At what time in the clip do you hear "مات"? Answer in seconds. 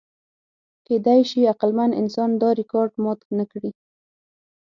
3.03-3.19